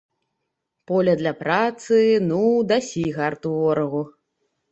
Поле 0.91 1.13
для 1.19 1.33
працы, 1.41 1.99
ну, 2.29 2.41
дасі 2.73 3.05
гарту 3.19 3.49
ворагу! 3.59 4.01